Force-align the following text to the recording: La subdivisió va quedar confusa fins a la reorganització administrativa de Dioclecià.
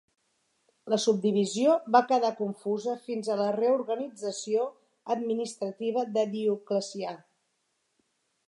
La 0.93 0.97
subdivisió 1.01 1.75
va 1.95 2.01
quedar 2.13 2.31
confusa 2.39 2.95
fins 3.09 3.29
a 3.33 3.37
la 3.41 3.51
reorganització 3.57 4.67
administrativa 5.17 6.09
de 6.17 6.25
Dioclecià. 6.37 7.17